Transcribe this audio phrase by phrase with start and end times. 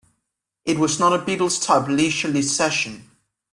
[0.65, 3.07] It was not a Beatles-type leisurely session.